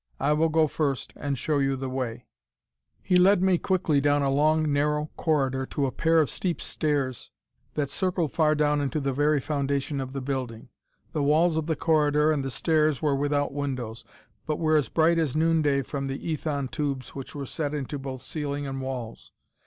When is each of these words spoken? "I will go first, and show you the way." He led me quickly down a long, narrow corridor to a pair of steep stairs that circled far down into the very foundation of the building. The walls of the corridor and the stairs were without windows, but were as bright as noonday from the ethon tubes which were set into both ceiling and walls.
"I 0.19 0.33
will 0.33 0.49
go 0.49 0.65
first, 0.65 1.13
and 1.15 1.37
show 1.37 1.59
you 1.59 1.75
the 1.75 1.87
way." 1.87 2.25
He 3.03 3.17
led 3.17 3.43
me 3.43 3.59
quickly 3.59 4.01
down 4.01 4.23
a 4.23 4.31
long, 4.31 4.73
narrow 4.73 5.11
corridor 5.15 5.67
to 5.67 5.85
a 5.85 5.91
pair 5.91 6.17
of 6.19 6.27
steep 6.27 6.59
stairs 6.59 7.29
that 7.75 7.91
circled 7.91 8.31
far 8.31 8.55
down 8.55 8.81
into 8.81 8.99
the 8.99 9.13
very 9.13 9.39
foundation 9.39 10.01
of 10.01 10.13
the 10.13 10.19
building. 10.21 10.69
The 11.13 11.21
walls 11.21 11.55
of 11.55 11.67
the 11.67 11.75
corridor 11.75 12.31
and 12.31 12.43
the 12.43 12.49
stairs 12.49 12.99
were 12.99 13.15
without 13.15 13.53
windows, 13.53 14.03
but 14.47 14.57
were 14.57 14.75
as 14.75 14.89
bright 14.89 15.19
as 15.19 15.35
noonday 15.35 15.83
from 15.83 16.07
the 16.07 16.17
ethon 16.31 16.69
tubes 16.71 17.09
which 17.13 17.35
were 17.35 17.45
set 17.45 17.75
into 17.75 17.99
both 17.99 18.23
ceiling 18.23 18.65
and 18.65 18.81
walls. 18.81 19.31